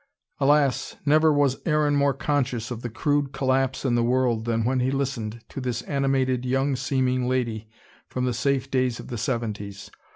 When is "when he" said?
4.65-4.89